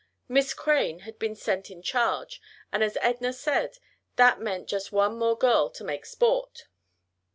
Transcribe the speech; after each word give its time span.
Miss 0.27 0.55
Crane 0.55 1.01
had 1.01 1.19
been 1.19 1.35
sent 1.35 1.69
in 1.69 1.83
charge, 1.83 2.41
and 2.71 2.83
as 2.83 2.97
Edna 3.01 3.31
said, 3.31 3.77
that 4.15 4.41
meant 4.41 4.67
just 4.67 4.91
one 4.91 5.15
more 5.15 5.37
girl 5.37 5.69
to 5.69 5.83
make 5.83 6.07
sport. 6.07 6.63